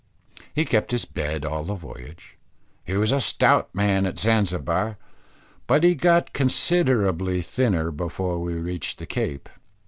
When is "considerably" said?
6.33-7.43